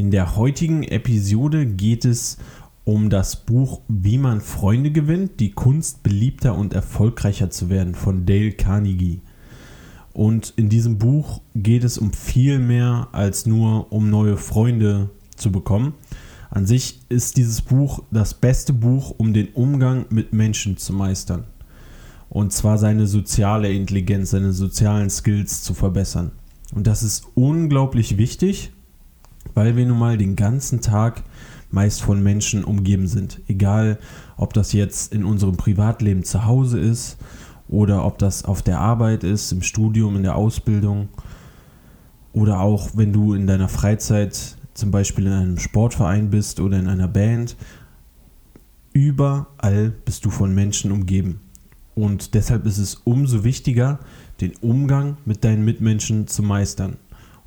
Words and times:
In 0.00 0.10
der 0.10 0.34
heutigen 0.34 0.82
Episode 0.82 1.66
geht 1.66 2.06
es 2.06 2.38
um 2.84 3.10
das 3.10 3.36
Buch 3.36 3.82
Wie 3.86 4.16
man 4.16 4.40
Freunde 4.40 4.92
gewinnt, 4.92 5.40
die 5.40 5.50
Kunst 5.50 6.02
beliebter 6.02 6.56
und 6.56 6.72
erfolgreicher 6.72 7.50
zu 7.50 7.68
werden 7.68 7.94
von 7.94 8.24
Dale 8.24 8.52
Carnegie. 8.52 9.20
Und 10.14 10.54
in 10.56 10.70
diesem 10.70 10.96
Buch 10.96 11.42
geht 11.54 11.84
es 11.84 11.98
um 11.98 12.14
viel 12.14 12.58
mehr 12.58 13.08
als 13.12 13.44
nur 13.44 13.92
um 13.92 14.08
neue 14.08 14.38
Freunde 14.38 15.10
zu 15.36 15.52
bekommen. 15.52 15.92
An 16.48 16.64
sich 16.64 17.02
ist 17.10 17.36
dieses 17.36 17.60
Buch 17.60 18.02
das 18.10 18.32
beste 18.32 18.72
Buch, 18.72 19.14
um 19.18 19.34
den 19.34 19.48
Umgang 19.48 20.06
mit 20.08 20.32
Menschen 20.32 20.78
zu 20.78 20.94
meistern. 20.94 21.44
Und 22.30 22.54
zwar 22.54 22.78
seine 22.78 23.06
soziale 23.06 23.70
Intelligenz, 23.70 24.30
seine 24.30 24.54
sozialen 24.54 25.10
Skills 25.10 25.62
zu 25.62 25.74
verbessern. 25.74 26.32
Und 26.72 26.86
das 26.86 27.02
ist 27.02 27.26
unglaublich 27.34 28.16
wichtig, 28.16 28.72
weil 29.54 29.76
wir 29.76 29.86
nun 29.86 29.98
mal 29.98 30.18
den 30.18 30.36
ganzen 30.36 30.80
Tag 30.80 31.22
meist 31.70 32.02
von 32.02 32.22
Menschen 32.22 32.64
umgeben 32.64 33.06
sind. 33.06 33.40
Egal, 33.48 33.98
ob 34.36 34.52
das 34.54 34.72
jetzt 34.72 35.12
in 35.12 35.24
unserem 35.24 35.56
Privatleben 35.56 36.24
zu 36.24 36.44
Hause 36.44 36.80
ist 36.80 37.18
oder 37.68 38.04
ob 38.04 38.18
das 38.18 38.44
auf 38.44 38.62
der 38.62 38.80
Arbeit 38.80 39.24
ist, 39.24 39.52
im 39.52 39.62
Studium, 39.62 40.16
in 40.16 40.22
der 40.22 40.36
Ausbildung 40.36 41.08
oder 42.32 42.60
auch 42.60 42.90
wenn 42.94 43.12
du 43.12 43.34
in 43.34 43.46
deiner 43.46 43.68
Freizeit 43.68 44.56
zum 44.74 44.90
Beispiel 44.90 45.26
in 45.26 45.32
einem 45.32 45.58
Sportverein 45.58 46.30
bist 46.30 46.60
oder 46.60 46.78
in 46.78 46.88
einer 46.88 47.08
Band. 47.08 47.56
Überall 48.92 49.92
bist 50.04 50.24
du 50.24 50.30
von 50.30 50.54
Menschen 50.54 50.90
umgeben. 50.90 51.40
Und 51.94 52.34
deshalb 52.34 52.66
ist 52.66 52.78
es 52.78 52.94
umso 53.04 53.44
wichtiger, 53.44 54.00
den 54.40 54.52
Umgang 54.60 55.18
mit 55.24 55.44
deinen 55.44 55.64
Mitmenschen 55.64 56.26
zu 56.26 56.42
meistern. 56.42 56.96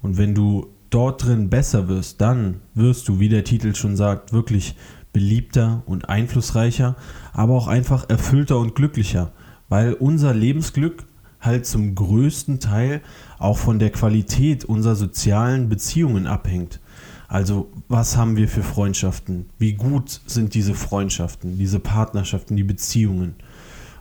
Und 0.02 0.18
wenn 0.18 0.36
du 0.36 0.68
dort 0.94 1.26
drin 1.26 1.50
besser 1.50 1.88
wirst, 1.88 2.22
dann 2.22 2.62
wirst 2.74 3.08
du, 3.08 3.20
wie 3.20 3.30
der 3.30 3.44
Titel 3.44 3.74
schon 3.74 3.96
sagt, 3.96 4.34
wirklich 4.34 4.76
beliebter 5.12 5.84
und 5.86 6.10
einflussreicher, 6.10 6.96
aber 7.34 7.54
auch 7.54 7.68
einfach 7.68 8.10
erfüllter 8.10 8.60
und 8.60 8.76
glücklicher, 8.76 9.32
weil 9.70 9.94
unser 9.94 10.34
Lebensglück 10.34 11.06
halt 11.40 11.66
zum 11.66 11.96
größten 11.96 12.60
Teil 12.60 13.02
auch 13.38 13.58
von 13.58 13.80
der 13.80 13.92
Qualität 13.92 14.66
unserer 14.66 14.96
sozialen 14.96 15.70
Beziehungen 15.70 16.28
abhängt. 16.28 16.80
Also 17.28 17.72
was 17.88 18.16
haben 18.16 18.36
wir 18.38 18.48
für 18.48 18.64
Freundschaften? 18.64 19.48
Wie 19.58 19.74
gut 19.74 20.22
sind 20.26 20.54
diese 20.54 20.74
Freundschaften, 20.74 21.58
diese 21.58 21.80
Partnerschaften, 21.80 22.56
die 22.56 22.64
Beziehungen? 22.64 23.36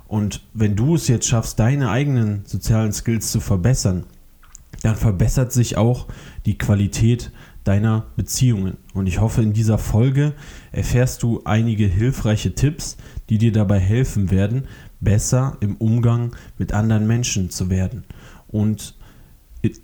Und 0.07 0.43
wenn 0.53 0.77
du 0.77 0.95
es 0.95 1.09
jetzt 1.09 1.27
schaffst, 1.27 1.59
deine 1.59 1.89
eigenen 1.89 2.43
sozialen 2.45 2.93
Skills 2.93 3.33
zu 3.33 3.41
verbessern, 3.41 4.05
dann 4.83 4.97
verbessert 4.97 5.53
sich 5.53 5.77
auch 5.77 6.09
die 6.47 6.59
Qualität 6.59 7.31
deiner 7.65 8.06
Beziehungen. 8.17 8.79
Und 8.95 9.06
ich 9.06 9.20
hoffe, 9.20 9.42
in 9.42 9.53
dieser 9.53 9.79
Folge 9.79 10.34
erfährst 10.73 11.23
du 11.23 11.42
einige 11.45 11.87
hilfreiche 11.87 12.55
Tipps, 12.55 12.97
die 13.29 13.39
dir 13.39 13.52
dabei 13.52 13.79
helfen 13.79 14.30
werden, 14.30 14.64
besser 15.01 15.57
im 15.61 15.77
Umgang 15.77 16.35
mit 16.58 16.73
anderen 16.73 17.07
Menschen 17.07 17.51
zu 17.51 17.70
werden 17.70 18.05
und 18.48 18.97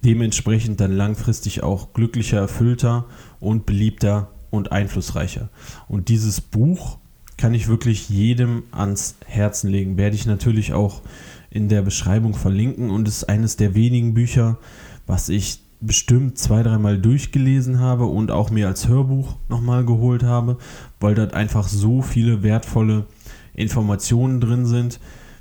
dementsprechend 0.04 0.80
dann 0.80 0.92
langfristig 0.92 1.62
auch 1.62 1.92
glücklicher, 1.92 2.38
erfüllter 2.38 3.06
und 3.38 3.66
beliebter 3.66 4.32
und 4.50 4.72
einflussreicher. 4.72 5.50
Und 5.88 6.08
dieses 6.08 6.40
Buch 6.40 6.98
kann 7.36 7.54
ich 7.54 7.68
wirklich 7.68 8.08
jedem 8.08 8.64
ans 8.72 9.14
Herzen 9.24 9.70
legen. 9.70 9.96
Werde 9.96 10.16
ich 10.16 10.26
natürlich 10.26 10.72
auch 10.72 11.02
in 11.50 11.68
der 11.68 11.82
Beschreibung 11.82 12.34
verlinken 12.34 12.90
und 12.90 13.08
ist 13.08 13.24
eines 13.24 13.56
der 13.56 13.74
wenigen 13.74 14.14
Bücher, 14.14 14.58
was 15.06 15.28
ich 15.28 15.60
bestimmt 15.80 16.38
zwei, 16.38 16.62
dreimal 16.62 16.98
durchgelesen 16.98 17.78
habe 17.78 18.06
und 18.06 18.30
auch 18.30 18.50
mir 18.50 18.66
als 18.66 18.88
Hörbuch 18.88 19.36
nochmal 19.48 19.84
geholt 19.84 20.22
habe, 20.22 20.58
weil 21.00 21.14
dort 21.14 21.34
einfach 21.34 21.68
so 21.68 22.02
viele 22.02 22.42
wertvolle 22.42 23.06
Informationen 23.54 24.40
drin 24.40 24.66
sind, 24.66 25.00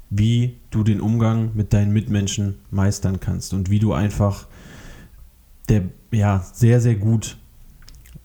wie 0.09 0.57
du 0.69 0.83
den 0.83 1.01
Umgang 1.01 1.51
mit 1.55 1.73
deinen 1.73 1.91
Mitmenschen 1.91 2.55
meistern 2.71 3.19
kannst 3.19 3.53
und 3.53 3.69
wie 3.69 3.79
du 3.79 3.93
einfach 3.93 4.47
der, 5.69 5.83
ja, 6.11 6.45
sehr, 6.53 6.79
sehr 6.79 6.95
gut 6.95 7.37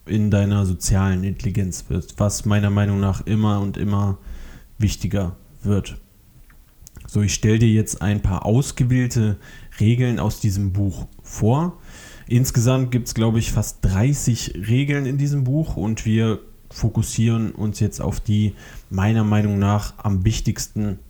in 0.06 0.30
deiner 0.30 0.66
sozialen 0.66 1.24
Intelligenz 1.24 1.86
wirst, 1.88 2.18
was 2.18 2.44
meiner 2.44 2.70
Meinung 2.70 3.00
nach 3.00 3.26
immer 3.26 3.60
und 3.60 3.76
immer 3.76 4.18
wichtiger 4.78 5.36
wird. 5.62 5.96
So, 7.12 7.20
ich 7.20 7.34
stelle 7.34 7.58
dir 7.58 7.68
jetzt 7.68 8.00
ein 8.00 8.22
paar 8.22 8.46
ausgewählte 8.46 9.36
Regeln 9.78 10.18
aus 10.18 10.40
diesem 10.40 10.72
Buch 10.72 11.08
vor. 11.22 11.76
Insgesamt 12.26 12.90
gibt 12.90 13.06
es, 13.06 13.12
glaube 13.12 13.38
ich, 13.38 13.52
fast 13.52 13.84
30 13.84 14.54
Regeln 14.66 15.04
in 15.04 15.18
diesem 15.18 15.44
Buch 15.44 15.76
und 15.76 16.06
wir 16.06 16.38
fokussieren 16.70 17.50
uns 17.52 17.80
jetzt 17.80 18.00
auf 18.00 18.18
die 18.18 18.54
meiner 18.88 19.24
Meinung 19.24 19.58
nach 19.58 19.92
am 19.98 20.24
wichtigsten 20.24 21.00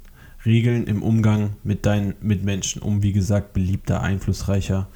Regeln 0.44 0.88
im 0.88 1.04
Umgang 1.04 1.50
mit 1.62 1.86
deinen 1.86 2.14
Mitmenschen, 2.20 2.82
um 2.82 3.04
wie 3.04 3.12
gesagt 3.12 3.52
beliebter, 3.52 4.02
einflussreicher 4.02 4.88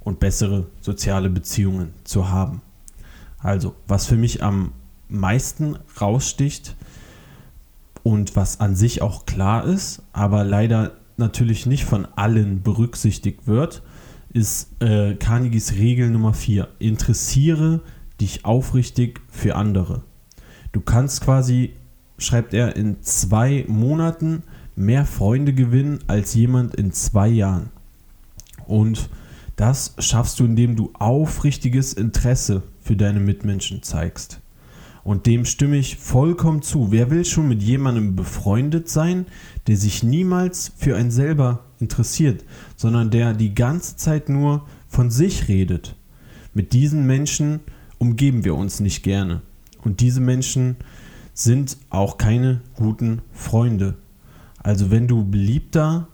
und 0.00 0.20
bessere 0.20 0.66
soziale 0.82 1.30
Beziehungen 1.30 1.94
zu 2.04 2.28
haben. 2.28 2.60
Also, 3.38 3.74
was 3.88 4.04
für 4.04 4.16
mich 4.16 4.42
am 4.42 4.72
meisten 5.08 5.78
raussticht 5.98 6.76
und 8.10 8.34
was 8.34 8.58
an 8.58 8.74
sich 8.74 9.02
auch 9.02 9.24
klar 9.24 9.64
ist, 9.64 10.02
aber 10.12 10.42
leider 10.42 10.96
natürlich 11.16 11.64
nicht 11.66 11.84
von 11.84 12.08
allen 12.16 12.60
berücksichtigt 12.60 13.46
wird, 13.46 13.82
ist 14.32 14.82
äh, 14.82 15.14
Carnegies 15.14 15.74
Regel 15.74 16.10
Nummer 16.10 16.34
4. 16.34 16.66
Interessiere 16.80 17.82
dich 18.20 18.44
aufrichtig 18.44 19.20
für 19.28 19.54
andere. 19.54 20.02
Du 20.72 20.80
kannst 20.80 21.20
quasi, 21.20 21.74
schreibt 22.18 22.52
er, 22.52 22.74
in 22.74 23.00
zwei 23.00 23.64
Monaten 23.68 24.42
mehr 24.74 25.04
Freunde 25.04 25.52
gewinnen 25.52 26.00
als 26.08 26.34
jemand 26.34 26.74
in 26.74 26.90
zwei 26.90 27.28
Jahren. 27.28 27.70
Und 28.66 29.08
das 29.54 29.94
schaffst 30.00 30.40
du, 30.40 30.44
indem 30.46 30.74
du 30.74 30.90
aufrichtiges 30.94 31.92
Interesse 31.92 32.64
für 32.80 32.96
deine 32.96 33.20
Mitmenschen 33.20 33.84
zeigst. 33.84 34.40
Und 35.02 35.26
dem 35.26 35.44
stimme 35.44 35.76
ich 35.76 35.96
vollkommen 35.96 36.62
zu. 36.62 36.92
Wer 36.92 37.10
will 37.10 37.24
schon 37.24 37.48
mit 37.48 37.62
jemandem 37.62 38.16
befreundet 38.16 38.88
sein, 38.88 39.26
der 39.66 39.76
sich 39.76 40.02
niemals 40.02 40.72
für 40.76 40.96
einen 40.96 41.10
selber 41.10 41.64
interessiert, 41.78 42.44
sondern 42.76 43.10
der 43.10 43.32
die 43.32 43.54
ganze 43.54 43.96
Zeit 43.96 44.28
nur 44.28 44.66
von 44.88 45.10
sich 45.10 45.48
redet? 45.48 45.96
Mit 46.52 46.72
diesen 46.72 47.06
Menschen 47.06 47.60
umgeben 47.98 48.44
wir 48.44 48.54
uns 48.54 48.80
nicht 48.80 49.02
gerne. 49.02 49.42
Und 49.82 50.00
diese 50.00 50.20
Menschen 50.20 50.76
sind 51.32 51.78
auch 51.88 52.18
keine 52.18 52.60
guten 52.74 53.22
Freunde. 53.32 53.94
Also 54.58 54.90
wenn 54.90 55.08
du 55.08 55.24
beliebter 55.24 56.08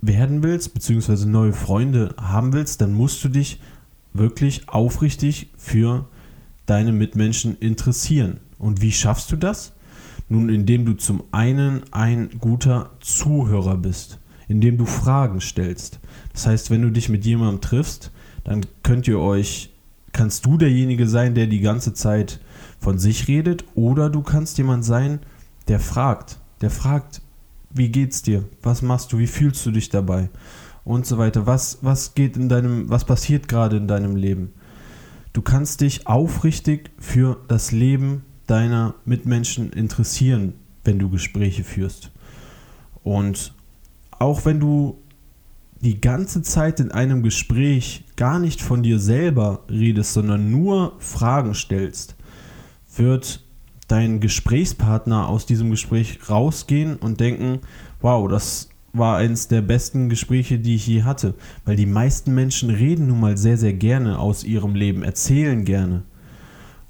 werden 0.00 0.42
willst, 0.42 0.74
beziehungsweise 0.74 1.28
neue 1.28 1.52
Freunde 1.52 2.14
haben 2.18 2.52
willst, 2.52 2.80
dann 2.80 2.94
musst 2.94 3.22
du 3.24 3.28
dich 3.28 3.60
wirklich 4.12 4.68
aufrichtig 4.68 5.50
für 5.56 6.06
deine 6.66 6.92
Mitmenschen 6.92 7.56
interessieren. 7.58 8.40
Und 8.58 8.80
wie 8.80 8.92
schaffst 8.92 9.30
du 9.32 9.36
das? 9.36 9.72
Nun, 10.28 10.48
indem 10.48 10.86
du 10.86 10.94
zum 10.94 11.24
einen 11.32 11.82
ein 11.90 12.30
guter 12.38 12.90
Zuhörer 13.00 13.76
bist, 13.76 14.18
indem 14.48 14.78
du 14.78 14.86
Fragen 14.86 15.40
stellst. 15.40 16.00
Das 16.32 16.46
heißt, 16.46 16.70
wenn 16.70 16.82
du 16.82 16.90
dich 16.90 17.08
mit 17.08 17.24
jemandem 17.24 17.60
triffst, 17.60 18.10
dann 18.44 18.64
könnt 18.82 19.06
ihr 19.06 19.20
euch, 19.20 19.70
kannst 20.12 20.46
du 20.46 20.56
derjenige 20.56 21.06
sein, 21.06 21.34
der 21.34 21.46
die 21.46 21.60
ganze 21.60 21.92
Zeit 21.92 22.40
von 22.78 22.98
sich 22.98 23.28
redet, 23.28 23.64
oder 23.74 24.10
du 24.10 24.22
kannst 24.22 24.58
jemand 24.58 24.84
sein, 24.84 25.20
der 25.68 25.80
fragt, 25.80 26.38
der 26.60 26.70
fragt, 26.70 27.20
wie 27.70 27.88
geht's 27.88 28.22
dir? 28.22 28.44
Was 28.62 28.82
machst 28.82 29.12
du? 29.12 29.18
Wie 29.18 29.26
fühlst 29.26 29.64
du 29.66 29.70
dich 29.70 29.88
dabei? 29.88 30.30
und 30.84 31.06
so 31.06 31.18
weiter. 31.18 31.46
Was, 31.46 31.78
was 31.82 32.14
geht 32.14 32.36
in 32.36 32.48
deinem, 32.48 32.88
was 32.88 33.04
passiert 33.04 33.48
gerade 33.48 33.76
in 33.76 33.88
deinem 33.88 34.16
Leben? 34.16 34.52
Du 35.34 35.42
kannst 35.42 35.80
dich 35.80 36.06
aufrichtig 36.06 36.92
für 36.96 37.40
das 37.48 37.72
Leben 37.72 38.24
deiner 38.46 38.94
Mitmenschen 39.04 39.72
interessieren, 39.72 40.54
wenn 40.84 41.00
du 41.00 41.10
Gespräche 41.10 41.64
führst. 41.64 42.12
Und 43.02 43.52
auch 44.12 44.44
wenn 44.44 44.60
du 44.60 44.96
die 45.80 46.00
ganze 46.00 46.42
Zeit 46.42 46.78
in 46.78 46.92
einem 46.92 47.24
Gespräch 47.24 48.04
gar 48.14 48.38
nicht 48.38 48.62
von 48.62 48.84
dir 48.84 49.00
selber 49.00 49.64
redest, 49.68 50.12
sondern 50.12 50.52
nur 50.52 50.92
Fragen 51.00 51.54
stellst, 51.54 52.14
wird 52.96 53.44
dein 53.88 54.20
Gesprächspartner 54.20 55.28
aus 55.28 55.46
diesem 55.46 55.70
Gespräch 55.70 56.30
rausgehen 56.30 56.94
und 56.94 57.18
denken, 57.18 57.58
wow, 58.00 58.28
das 58.28 58.68
war 58.94 59.18
eines 59.18 59.48
der 59.48 59.60
besten 59.60 60.08
Gespräche, 60.08 60.58
die 60.58 60.76
ich 60.76 60.86
je 60.86 61.02
hatte. 61.02 61.34
Weil 61.64 61.76
die 61.76 61.86
meisten 61.86 62.34
Menschen 62.34 62.70
reden 62.70 63.08
nun 63.08 63.20
mal 63.20 63.36
sehr, 63.36 63.58
sehr 63.58 63.74
gerne 63.74 64.18
aus 64.18 64.44
ihrem 64.44 64.74
Leben, 64.74 65.02
erzählen 65.02 65.64
gerne. 65.64 66.04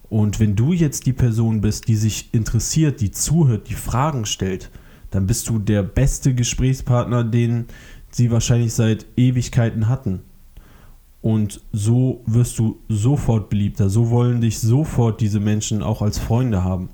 Und 0.09 0.39
wenn 0.39 0.55
du 0.55 0.73
jetzt 0.73 1.07
die 1.07 1.13
Person 1.13 1.61
bist, 1.61 1.89
die 1.89 1.97
sich 1.97 2.29
interessiert, 2.33 3.01
die 3.01 3.11
zuhört, 3.11 3.69
die 3.69 3.75
Fragen 3.75 4.27
stellt, 4.27 4.71
dann 5.11 5.27
bist 5.27 5.49
du 5.49 5.59
der 5.59 5.83
beste 5.83 6.35
Gesprächspartner, 6.35 7.25
den 7.25 7.67
sie 8.11 8.31
wahrscheinlich 8.31 8.75
seit 8.75 9.07
Ewigkeiten 9.17 9.89
hatten. 9.89 10.21
Und 11.21 11.63
so 11.73 12.23
wirst 12.27 12.59
du 12.59 12.79
sofort 12.89 13.49
beliebter. 13.49 13.89
So 13.89 14.11
wollen 14.11 14.43
dich 14.43 14.59
sofort 14.59 15.21
diese 15.21 15.41
Menschen 15.41 15.83
auch 15.83 16.03
als 16.03 16.19
Freunde 16.19 16.63
haben. 16.63 16.91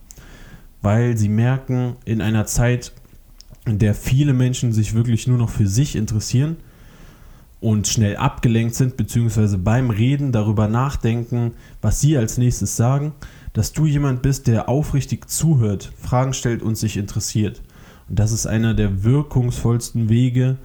Weil 0.82 1.16
sie 1.18 1.28
merken, 1.28 1.96
in 2.04 2.22
einer 2.22 2.46
Zeit, 2.46 2.92
in 3.70 3.78
der 3.78 3.94
viele 3.94 4.32
Menschen 4.32 4.72
sich 4.72 4.94
wirklich 4.94 5.26
nur 5.26 5.38
noch 5.38 5.50
für 5.50 5.66
sich 5.66 5.96
interessieren 5.96 6.56
und 7.60 7.86
schnell 7.86 8.16
abgelenkt 8.16 8.74
sind, 8.74 8.96
beziehungsweise 8.96 9.58
beim 9.58 9.90
Reden 9.90 10.32
darüber 10.32 10.66
nachdenken, 10.68 11.52
was 11.80 12.00
sie 12.00 12.16
als 12.16 12.38
nächstes 12.38 12.76
sagen, 12.76 13.12
dass 13.52 13.72
du 13.72 13.86
jemand 13.86 14.22
bist, 14.22 14.46
der 14.46 14.68
aufrichtig 14.68 15.28
zuhört, 15.28 15.92
Fragen 16.00 16.32
stellt 16.32 16.62
und 16.62 16.76
sich 16.76 16.96
interessiert. 16.96 17.62
Und 18.08 18.18
das 18.18 18.32
ist 18.32 18.46
einer 18.46 18.74
der 18.74 19.04
wirkungsvollsten 19.04 20.08
Wege, 20.08 20.56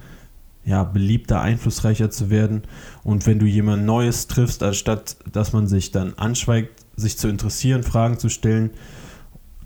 ja, 0.63 0.83
beliebter, 0.83 1.41
einflussreicher 1.41 2.09
zu 2.09 2.29
werden. 2.29 2.63
Und 3.03 3.27
wenn 3.27 3.39
du 3.39 3.45
jemand 3.45 3.85
Neues 3.85 4.27
triffst, 4.27 4.63
anstatt 4.63 5.17
dass 5.31 5.53
man 5.53 5.67
sich 5.67 5.91
dann 5.91 6.15
anschweigt, 6.15 6.85
sich 6.95 7.17
zu 7.17 7.27
interessieren, 7.27 7.83
Fragen 7.83 8.17
zu 8.17 8.29
stellen, 8.29 8.71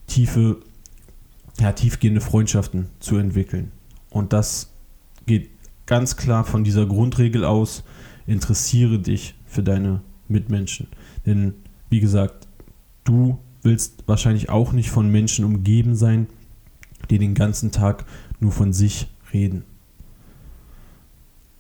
tiefe 0.07 0.57
ja, 1.60 1.74
tiefgehende 1.74 2.22
Freundschaften 2.22 2.88
zu 3.00 3.18
entwickeln. 3.18 3.72
Und 4.10 4.34
das 4.34 4.72
geht 5.26 5.50
ganz 5.86 6.18
klar 6.18 6.44
von 6.44 6.64
dieser 6.64 6.86
Grundregel 6.86 7.44
aus, 7.46 7.84
interessiere 8.28 9.00
dich 9.00 9.36
für 9.46 9.64
deine 9.64 10.02
Mitmenschen. 10.28 10.88
Denn 11.26 11.54
wie 11.90 12.00
gesagt, 12.00 12.48
du 13.04 13.40
willst 13.62 14.04
wahrscheinlich 14.08 14.50
auch 14.50 14.72
nicht 14.72 14.90
von 14.90 15.12
Menschen 15.12 15.46
umgeben 15.46 15.96
sein, 15.96 16.28
die 17.10 17.18
den 17.18 17.34
ganzen 17.34 17.72
Tag 17.72 18.06
nur 18.40 18.52
von 18.52 18.72
sich 18.74 19.08
reden. 19.34 19.64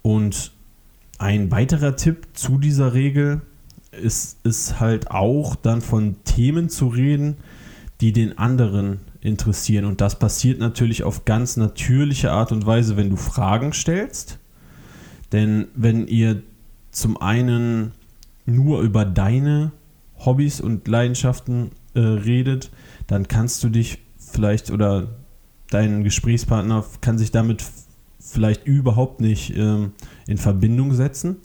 Und 0.01 0.51
ein 1.17 1.51
weiterer 1.51 1.95
Tipp 1.95 2.27
zu 2.33 2.57
dieser 2.57 2.93
Regel 2.93 3.41
ist, 3.91 4.37
ist 4.45 4.79
halt 4.79 5.11
auch 5.11 5.55
dann 5.55 5.81
von 5.81 6.23
Themen 6.23 6.69
zu 6.69 6.87
reden, 6.87 7.37
die 7.99 8.13
den 8.13 8.37
anderen 8.37 8.99
interessieren. 9.21 9.85
Und 9.85 10.01
das 10.01 10.17
passiert 10.17 10.59
natürlich 10.59 11.03
auf 11.03 11.25
ganz 11.25 11.57
natürliche 11.57 12.31
Art 12.31 12.51
und 12.51 12.65
Weise, 12.65 12.97
wenn 12.97 13.09
du 13.09 13.15
Fragen 13.15 13.73
stellst. 13.73 14.39
Denn 15.31 15.67
wenn 15.75 16.07
ihr 16.07 16.41
zum 16.91 17.21
einen 17.21 17.91
nur 18.45 18.81
über 18.81 19.05
deine 19.05 19.71
Hobbys 20.17 20.59
und 20.59 20.87
Leidenschaften 20.87 21.71
äh, 21.93 21.99
redet, 21.99 22.71
dann 23.07 23.27
kannst 23.27 23.63
du 23.63 23.69
dich 23.69 23.99
vielleicht 24.17 24.71
oder 24.71 25.07
dein 25.69 26.03
Gesprächspartner 26.03 26.85
kann 27.01 27.17
sich 27.17 27.31
damit 27.31 27.63
vielleicht 28.19 28.65
überhaupt 28.65 29.21
nicht 29.21 29.55
ähm, 29.55 29.93
in 30.27 30.37
Verbindung 30.37 30.93
setzen. 30.93 31.37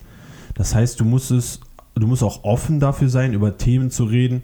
Das 0.54 0.74
heißt, 0.74 1.00
du 1.00 1.04
musst 1.04 1.30
es, 1.30 1.60
du 1.94 2.06
musst 2.06 2.22
auch 2.22 2.44
offen 2.44 2.80
dafür 2.80 3.08
sein, 3.08 3.32
über 3.32 3.56
Themen 3.56 3.90
zu 3.90 4.04
reden, 4.04 4.42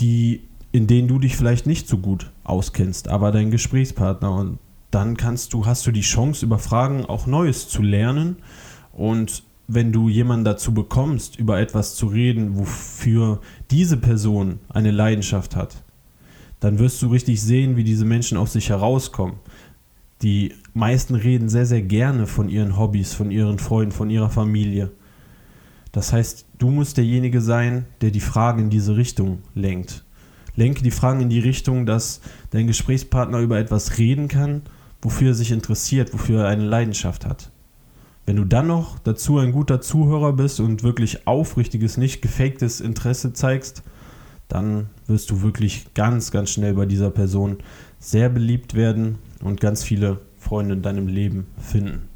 die 0.00 0.42
in 0.76 0.86
denen 0.86 1.08
du 1.08 1.18
dich 1.18 1.36
vielleicht 1.36 1.66
nicht 1.66 1.88
so 1.88 1.96
gut 1.96 2.30
auskennst, 2.44 3.08
aber 3.08 3.32
dein 3.32 3.50
Gesprächspartner. 3.50 4.30
Und 4.30 4.58
dann 4.90 5.16
kannst 5.16 5.54
du, 5.54 5.64
hast 5.64 5.86
du 5.86 5.90
die 5.90 6.02
Chance, 6.02 6.44
über 6.44 6.58
Fragen 6.58 7.06
auch 7.06 7.26
Neues 7.26 7.66
zu 7.70 7.80
lernen. 7.80 8.36
Und 8.92 9.42
wenn 9.68 9.90
du 9.90 10.10
jemanden 10.10 10.44
dazu 10.44 10.74
bekommst, 10.74 11.38
über 11.38 11.58
etwas 11.58 11.94
zu 11.94 12.08
reden, 12.08 12.58
wofür 12.58 13.40
diese 13.70 13.96
Person 13.96 14.58
eine 14.68 14.90
Leidenschaft 14.90 15.56
hat, 15.56 15.82
dann 16.60 16.78
wirst 16.78 17.00
du 17.00 17.06
richtig 17.06 17.40
sehen, 17.40 17.78
wie 17.78 17.84
diese 17.84 18.04
Menschen 18.04 18.36
aus 18.36 18.52
sich 18.52 18.68
herauskommen. 18.68 19.36
Die 20.20 20.52
meisten 20.74 21.14
reden 21.14 21.48
sehr, 21.48 21.64
sehr 21.64 21.82
gerne 21.82 22.26
von 22.26 22.50
ihren 22.50 22.76
Hobbys, 22.76 23.14
von 23.14 23.30
ihren 23.30 23.58
Freunden, 23.58 23.92
von 23.92 24.10
ihrer 24.10 24.28
Familie. 24.28 24.90
Das 25.92 26.12
heißt, 26.12 26.44
du 26.58 26.70
musst 26.70 26.98
derjenige 26.98 27.40
sein, 27.40 27.86
der 28.02 28.10
die 28.10 28.20
Fragen 28.20 28.64
in 28.64 28.70
diese 28.70 28.94
Richtung 28.94 29.38
lenkt 29.54 30.05
lenke 30.56 30.82
die 30.82 30.90
Fragen 30.90 31.20
in 31.20 31.28
die 31.28 31.40
Richtung, 31.40 31.86
dass 31.86 32.20
dein 32.50 32.66
Gesprächspartner 32.66 33.38
über 33.38 33.58
etwas 33.58 33.98
reden 33.98 34.28
kann, 34.28 34.62
wofür 35.00 35.28
er 35.28 35.34
sich 35.34 35.52
interessiert, 35.52 36.12
wofür 36.12 36.42
er 36.42 36.48
eine 36.48 36.64
Leidenschaft 36.64 37.24
hat. 37.26 37.50
Wenn 38.24 38.36
du 38.36 38.44
dann 38.44 38.66
noch 38.66 38.98
dazu 38.98 39.38
ein 39.38 39.52
guter 39.52 39.80
Zuhörer 39.80 40.32
bist 40.32 40.58
und 40.58 40.82
wirklich 40.82 41.28
aufrichtiges, 41.28 41.96
nicht 41.96 42.22
gefaktes 42.22 42.80
Interesse 42.80 43.32
zeigst, 43.32 43.84
dann 44.48 44.88
wirst 45.06 45.30
du 45.30 45.42
wirklich 45.42 45.94
ganz, 45.94 46.32
ganz 46.32 46.50
schnell 46.50 46.74
bei 46.74 46.86
dieser 46.86 47.10
Person 47.10 47.58
sehr 48.00 48.28
beliebt 48.28 48.74
werden 48.74 49.18
und 49.42 49.60
ganz 49.60 49.84
viele 49.84 50.20
Freunde 50.38 50.74
in 50.74 50.82
deinem 50.82 51.06
Leben 51.06 51.46
finden. 51.58 52.08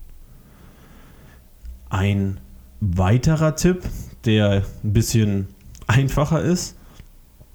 Ein 1.88 2.38
weiterer 2.80 3.56
Tipp, 3.56 3.82
der 4.24 4.64
ein 4.82 4.92
bisschen 4.92 5.48
einfacher 5.86 6.40
ist, 6.40 6.76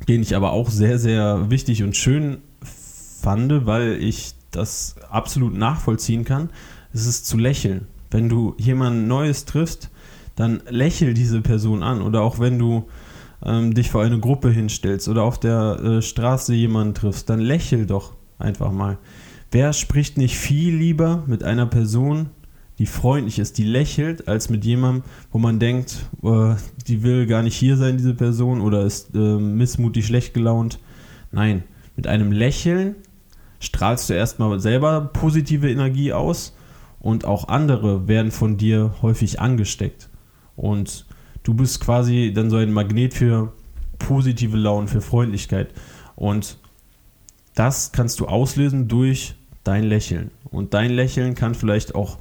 den 0.08 0.22
ich 0.22 0.36
aber 0.36 0.52
auch 0.52 0.70
sehr, 0.70 1.00
sehr 1.00 1.50
wichtig 1.50 1.84
und 1.84 1.96
schön 1.96 2.38
fand, 3.22 3.66
weil 3.66 4.02
ich 4.02 4.34
das 4.52 4.96
absolut 5.10 5.54
nachvollziehen 5.54 6.26
kann, 6.26 6.50
ist 6.94 7.08
es 7.08 7.24
zu 7.24 7.38
lächeln. 7.38 7.88
Wenn 8.12 8.30
du 8.30 8.56
jemanden 8.58 9.08
Neues 9.08 9.46
triffst, 9.46 9.90
dann 10.36 10.62
lächel 10.70 11.14
diese 11.14 11.42
Person 11.42 11.84
an. 11.84 12.02
Oder 12.02 12.22
auch 12.22 12.40
wenn 12.40 12.60
du 12.60 12.86
ähm, 13.44 13.74
dich 13.74 13.90
vor 13.90 14.04
eine 14.04 14.20
Gruppe 14.20 14.50
hinstellst 14.50 15.08
oder 15.08 15.24
auf 15.24 15.40
der 15.40 15.80
äh, 15.82 16.02
Straße 16.02 16.54
jemanden 16.54 16.94
triffst, 16.94 17.30
dann 17.30 17.40
lächel 17.40 17.86
doch 17.86 18.14
einfach 18.38 18.72
mal. 18.72 18.98
Wer 19.52 19.74
spricht 19.74 20.18
nicht 20.18 20.38
viel 20.38 20.76
lieber 20.76 21.24
mit 21.28 21.44
einer 21.44 21.66
Person, 21.66 22.30
die 22.78 22.86
freundlich 22.86 23.40
ist, 23.40 23.58
die 23.58 23.64
lächelt, 23.64 24.28
als 24.28 24.50
mit 24.50 24.66
jemandem, 24.66 25.04
wo 25.32 25.38
man 25.38 25.60
denkt, 25.60 26.06
äh, 26.24 26.56
die 26.88 27.04
will 27.04 27.26
gar 27.26 27.42
nicht 27.42 27.56
hier 27.56 27.78
sein, 27.78 27.98
diese 27.98 28.14
Person, 28.14 28.62
oder 28.62 28.84
ist 28.84 29.16
äh, 29.16 29.18
missmutig, 29.18 30.06
schlecht 30.06 30.34
gelaunt. 30.34 30.80
Nein, 31.32 31.64
mit 31.96 32.08
einem 32.08 32.32
Lächeln 32.32 32.96
strahlst 33.60 34.10
du 34.10 34.14
erstmal 34.14 34.60
selber 34.60 35.10
positive 35.14 35.70
Energie 35.70 36.12
aus 36.12 36.56
und 37.00 37.26
auch 37.26 37.48
andere 37.48 38.08
werden 38.08 38.32
von 38.32 38.58
dir 38.58 38.96
häufig 39.02 39.40
angesteckt. 39.40 40.10
Und 40.56 41.06
du 41.44 41.54
bist 41.54 41.80
quasi 41.80 42.34
dann 42.34 42.50
so 42.50 42.58
ein 42.58 42.74
Magnet 42.74 43.14
für 43.14 43.54
positive 44.00 44.58
Laune, 44.58 44.88
für 44.88 45.02
Freundlichkeit. 45.02 45.74
Und 46.16 46.58
das 47.54 47.92
kannst 47.92 48.20
du 48.20 48.28
auslösen 48.28 48.88
durch 48.88 49.36
dein 49.64 49.84
Lächeln. 49.84 50.32
Und 50.52 50.74
dein 50.74 50.92
Lächeln 50.92 51.36
kann 51.36 51.56
vielleicht 51.56 51.96
auch 51.96 52.18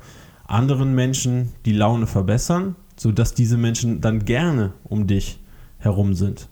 anderen 0.46 0.94
Menschen 0.94 1.52
die 1.64 1.72
Laune 1.72 2.06
verbessern, 2.06 2.76
sodass 2.96 3.34
diese 3.34 3.56
Menschen 3.56 4.00
dann 4.00 4.24
gerne 4.24 4.72
um 4.84 5.06
dich 5.06 5.40
herum 5.78 6.14
sind. 6.14 6.48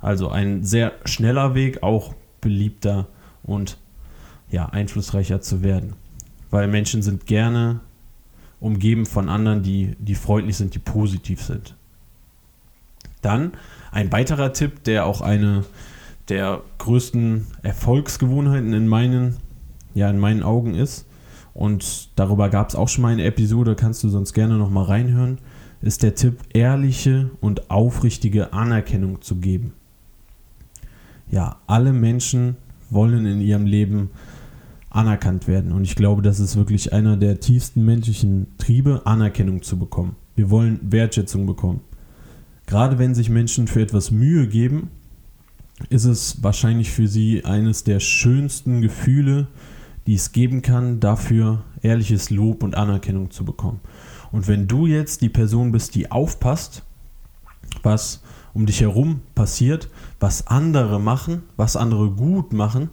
Also 0.00 0.28
ein 0.28 0.64
sehr 0.64 0.92
schneller 1.04 1.54
Weg, 1.54 1.82
auch 1.82 2.14
beliebter 2.40 3.08
und 3.42 3.78
ja, 4.50 4.66
einflussreicher 4.66 5.40
zu 5.40 5.62
werden. 5.62 5.94
Weil 6.50 6.68
Menschen 6.68 7.02
sind 7.02 7.26
gerne 7.26 7.80
umgeben 8.60 9.06
von 9.06 9.28
anderen, 9.28 9.62
die, 9.62 9.96
die 9.98 10.14
freundlich 10.14 10.56
sind, 10.56 10.74
die 10.74 10.78
positiv 10.78 11.42
sind. 11.42 11.74
Dann 13.22 13.52
ein 13.90 14.12
weiterer 14.12 14.52
Tipp, 14.52 14.84
der 14.84 15.06
auch 15.06 15.20
eine 15.20 15.64
der 16.28 16.62
größten 16.78 17.46
Erfolgsgewohnheiten 17.62 18.72
in 18.72 18.88
meinen, 18.88 19.36
ja, 19.94 20.10
in 20.10 20.18
meinen 20.18 20.42
Augen 20.42 20.74
ist, 20.74 21.06
und 21.54 22.10
darüber 22.16 22.50
gab 22.50 22.68
es 22.68 22.74
auch 22.74 22.88
schon 22.88 23.02
mal 23.02 23.12
eine 23.12 23.24
Episode, 23.24 23.76
kannst 23.76 24.02
du 24.02 24.08
sonst 24.08 24.32
gerne 24.32 24.58
noch 24.58 24.70
mal 24.70 24.84
reinhören, 24.84 25.38
ist 25.80 26.02
der 26.02 26.16
Tipp, 26.16 26.38
ehrliche 26.52 27.30
und 27.40 27.70
aufrichtige 27.70 28.52
Anerkennung 28.52 29.22
zu 29.22 29.36
geben. 29.36 29.72
Ja, 31.30 31.56
alle 31.66 31.92
Menschen 31.92 32.56
wollen 32.90 33.24
in 33.26 33.40
ihrem 33.40 33.66
Leben 33.66 34.10
anerkannt 34.90 35.48
werden. 35.48 35.72
Und 35.72 35.84
ich 35.84 35.96
glaube, 35.96 36.22
das 36.22 36.40
ist 36.40 36.56
wirklich 36.56 36.92
einer 36.92 37.16
der 37.16 37.40
tiefsten 37.40 37.84
menschlichen 37.84 38.46
Triebe, 38.58 39.02
Anerkennung 39.04 39.62
zu 39.62 39.78
bekommen. 39.78 40.16
Wir 40.36 40.50
wollen 40.50 40.80
Wertschätzung 40.82 41.46
bekommen. 41.46 41.80
Gerade 42.66 42.98
wenn 42.98 43.14
sich 43.14 43.28
Menschen 43.28 43.66
für 43.66 43.82
etwas 43.82 44.10
Mühe 44.10 44.48
geben, 44.48 44.90
ist 45.90 46.04
es 46.04 46.42
wahrscheinlich 46.42 46.90
für 46.90 47.08
sie 47.08 47.44
eines 47.44 47.84
der 47.84 48.00
schönsten 48.00 48.80
Gefühle, 48.80 49.48
die 50.06 50.14
es 50.14 50.32
geben 50.32 50.62
kann, 50.62 51.00
dafür 51.00 51.64
ehrliches 51.82 52.30
Lob 52.30 52.62
und 52.62 52.76
Anerkennung 52.76 53.30
zu 53.30 53.44
bekommen. 53.44 53.80
Und 54.32 54.48
wenn 54.48 54.66
du 54.66 54.86
jetzt 54.86 55.20
die 55.22 55.28
Person 55.28 55.72
bist, 55.72 55.94
die 55.94 56.10
aufpasst, 56.10 56.82
was 57.82 58.22
um 58.52 58.66
dich 58.66 58.80
herum 58.80 59.20
passiert, 59.34 59.88
was 60.20 60.46
andere 60.46 61.00
machen, 61.00 61.42
was 61.56 61.76
andere 61.76 62.10
gut 62.10 62.52
machen, 62.52 62.90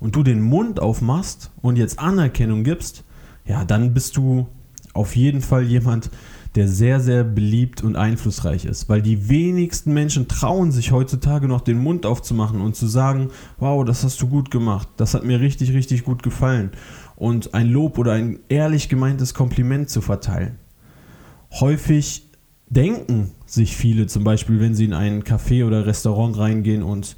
und 0.00 0.16
du 0.16 0.22
den 0.22 0.40
Mund 0.40 0.80
aufmachst 0.80 1.52
und 1.60 1.76
jetzt 1.76 1.98
Anerkennung 1.98 2.64
gibst, 2.64 3.04
ja, 3.44 3.64
dann 3.64 3.94
bist 3.94 4.16
du 4.16 4.48
auf 4.94 5.14
jeden 5.14 5.42
Fall 5.42 5.64
jemand, 5.64 6.08
der 6.08 6.18
sehr, 6.54 7.00
sehr 7.00 7.24
beliebt 7.24 7.82
und 7.82 7.96
einflussreich 7.96 8.64
ist. 8.64 8.88
Weil 8.88 9.02
die 9.02 9.28
wenigsten 9.28 9.92
Menschen 9.92 10.28
trauen 10.28 10.72
sich 10.72 10.92
heutzutage 10.92 11.48
noch 11.48 11.60
den 11.60 11.78
Mund 11.78 12.06
aufzumachen 12.06 12.60
und 12.60 12.76
zu 12.76 12.86
sagen, 12.86 13.30
wow, 13.58 13.84
das 13.84 14.04
hast 14.04 14.20
du 14.20 14.28
gut 14.28 14.50
gemacht, 14.50 14.88
das 14.96 15.14
hat 15.14 15.24
mir 15.24 15.40
richtig, 15.40 15.72
richtig 15.72 16.04
gut 16.04 16.22
gefallen. 16.22 16.70
Und 17.16 17.54
ein 17.54 17.68
Lob 17.68 17.98
oder 17.98 18.12
ein 18.12 18.40
ehrlich 18.48 18.88
gemeintes 18.88 19.34
Kompliment 19.34 19.90
zu 19.90 20.00
verteilen. 20.00 20.58
Häufig 21.52 22.28
denken 22.68 23.32
sich 23.46 23.76
viele 23.76 24.06
zum 24.06 24.24
Beispiel, 24.24 24.60
wenn 24.60 24.74
sie 24.74 24.84
in 24.84 24.94
ein 24.94 25.22
Café 25.22 25.66
oder 25.66 25.86
Restaurant 25.86 26.38
reingehen 26.38 26.82
und 26.82 27.16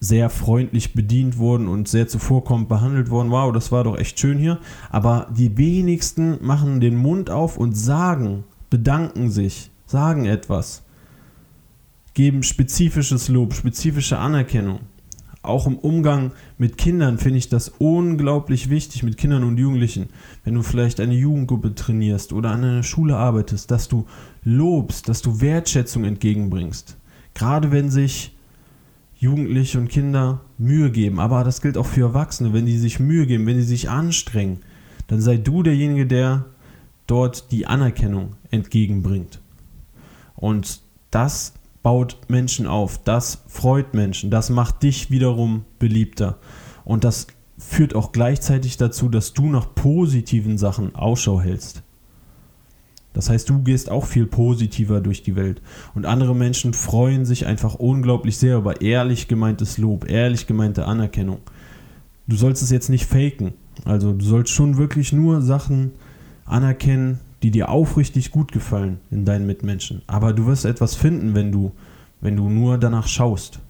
sehr 0.00 0.30
freundlich 0.30 0.94
bedient 0.94 1.38
wurden 1.38 1.66
und 1.66 1.88
sehr 1.88 2.06
zuvorkommend 2.08 2.68
behandelt 2.68 3.10
wurden. 3.10 3.30
Wow, 3.30 3.52
das 3.52 3.72
war 3.72 3.84
doch 3.84 3.98
echt 3.98 4.20
schön 4.20 4.38
hier. 4.38 4.58
Aber 4.90 5.28
die 5.34 5.56
wenigsten 5.56 6.38
machen 6.44 6.80
den 6.80 6.96
Mund 6.96 7.30
auf 7.30 7.56
und 7.56 7.74
sagen, 7.74 8.44
bedanken 8.74 9.30
sich, 9.30 9.70
sagen 9.86 10.24
etwas, 10.24 10.82
geben 12.12 12.42
spezifisches 12.42 13.28
Lob, 13.28 13.54
spezifische 13.54 14.18
Anerkennung. 14.18 14.80
Auch 15.42 15.68
im 15.68 15.78
Umgang 15.78 16.32
mit 16.58 16.76
Kindern 16.76 17.18
finde 17.18 17.38
ich 17.38 17.48
das 17.48 17.68
unglaublich 17.78 18.70
wichtig, 18.70 19.04
mit 19.04 19.16
Kindern 19.16 19.44
und 19.44 19.58
Jugendlichen. 19.58 20.08
Wenn 20.42 20.54
du 20.54 20.62
vielleicht 20.62 20.98
eine 20.98 21.14
Jugendgruppe 21.14 21.76
trainierst 21.76 22.32
oder 22.32 22.50
an 22.50 22.64
einer 22.64 22.82
Schule 22.82 23.16
arbeitest, 23.16 23.70
dass 23.70 23.86
du 23.86 24.06
lobst, 24.42 25.08
dass 25.08 25.22
du 25.22 25.40
Wertschätzung 25.40 26.02
entgegenbringst. 26.02 26.96
Gerade 27.34 27.70
wenn 27.70 27.90
sich 27.90 28.34
Jugendliche 29.14 29.78
und 29.78 29.88
Kinder 29.88 30.40
Mühe 30.58 30.90
geben. 30.90 31.20
Aber 31.20 31.44
das 31.44 31.62
gilt 31.62 31.78
auch 31.78 31.86
für 31.86 32.00
Erwachsene. 32.00 32.52
Wenn 32.52 32.66
die 32.66 32.76
sich 32.76 32.98
Mühe 32.98 33.28
geben, 33.28 33.46
wenn 33.46 33.56
die 33.56 33.62
sich 33.62 33.88
anstrengen, 33.88 34.62
dann 35.06 35.20
sei 35.20 35.36
du 35.36 35.62
derjenige, 35.62 36.06
der 36.06 36.46
dort 37.06 37.50
die 37.52 37.66
Anerkennung 37.66 38.36
entgegenbringt. 38.50 39.40
Und 40.34 40.80
das 41.10 41.54
baut 41.82 42.16
Menschen 42.28 42.66
auf, 42.66 43.02
das 43.04 43.42
freut 43.46 43.94
Menschen, 43.94 44.30
das 44.30 44.50
macht 44.50 44.82
dich 44.82 45.10
wiederum 45.10 45.64
beliebter. 45.78 46.38
Und 46.84 47.04
das 47.04 47.26
führt 47.58 47.94
auch 47.94 48.12
gleichzeitig 48.12 48.76
dazu, 48.76 49.08
dass 49.08 49.32
du 49.32 49.46
nach 49.46 49.74
positiven 49.74 50.58
Sachen 50.58 50.94
Ausschau 50.94 51.40
hältst. 51.40 51.82
Das 53.12 53.30
heißt, 53.30 53.48
du 53.48 53.62
gehst 53.62 53.90
auch 53.90 54.06
viel 54.06 54.26
positiver 54.26 55.00
durch 55.00 55.22
die 55.22 55.36
Welt. 55.36 55.62
Und 55.94 56.04
andere 56.04 56.34
Menschen 56.34 56.74
freuen 56.74 57.24
sich 57.24 57.46
einfach 57.46 57.76
unglaublich 57.76 58.36
sehr 58.38 58.56
über 58.56 58.80
ehrlich 58.80 59.28
gemeintes 59.28 59.78
Lob, 59.78 60.10
ehrlich 60.10 60.48
gemeinte 60.48 60.86
Anerkennung. 60.86 61.38
Du 62.26 62.34
sollst 62.34 62.62
es 62.62 62.70
jetzt 62.70 62.88
nicht 62.88 63.06
faken. 63.06 63.54
Also 63.84 64.12
du 64.12 64.24
sollst 64.24 64.52
schon 64.52 64.78
wirklich 64.78 65.12
nur 65.12 65.42
Sachen 65.42 65.92
anerkennen, 66.44 67.20
die 67.42 67.50
dir 67.50 67.68
aufrichtig 67.68 68.30
gut 68.30 68.52
gefallen 68.52 69.00
in 69.10 69.24
deinen 69.24 69.46
Mitmenschen. 69.46 70.02
Aber 70.06 70.32
du 70.32 70.46
wirst 70.46 70.64
etwas 70.64 70.94
finden, 70.94 71.34
wenn 71.34 71.52
du, 71.52 71.72
wenn 72.20 72.36
du 72.36 72.48
nur 72.48 72.78
danach 72.78 73.06
schaust. 73.06 73.60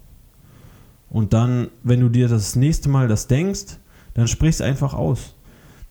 Und 1.10 1.32
dann, 1.32 1.68
wenn 1.82 2.00
du 2.00 2.08
dir 2.08 2.28
das 2.28 2.56
nächste 2.56 2.88
Mal 2.88 3.08
das 3.08 3.26
denkst, 3.26 3.78
dann 4.14 4.28
sprich 4.28 4.56
es 4.56 4.60
einfach 4.60 4.94
aus. 4.94 5.34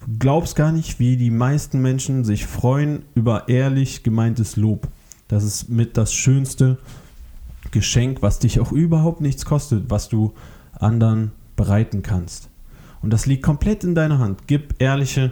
Du 0.01 0.17
glaubst 0.19 0.55
gar 0.55 0.71
nicht, 0.71 0.99
wie 0.99 1.17
die 1.17 1.31
meisten 1.31 1.81
Menschen 1.81 2.25
sich 2.25 2.45
freuen 2.45 3.03
über 3.15 3.47
ehrlich 3.47 4.03
gemeintes 4.03 4.55
Lob. 4.57 4.87
Das 5.27 5.43
ist 5.43 5.69
mit 5.69 5.97
das 5.97 6.13
schönste 6.13 6.77
Geschenk, 7.71 8.21
was 8.21 8.39
dich 8.39 8.59
auch 8.59 8.71
überhaupt 8.71 9.21
nichts 9.21 9.45
kostet, 9.45 9.89
was 9.89 10.09
du 10.09 10.33
anderen 10.73 11.31
bereiten 11.55 12.01
kannst. 12.01 12.49
Und 13.01 13.11
das 13.11 13.25
liegt 13.25 13.43
komplett 13.43 13.83
in 13.83 13.95
deiner 13.95 14.19
Hand. 14.19 14.41
Gib 14.47 14.75
ehrliche 14.81 15.31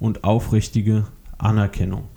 und 0.00 0.24
aufrichtige 0.24 1.06
Anerkennung. 1.38 2.08